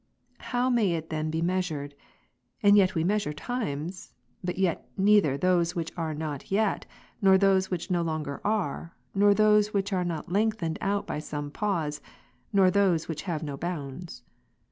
[0.39, 1.93] How may it then be measured?
[2.63, 6.87] And yet we measure times; but yet neither those which are not yet,
[7.21, 11.51] nor those which no longer are, nor those which are not lengthened out by some
[11.51, 12.01] pause,
[12.51, 14.23] nor those which have no bounds.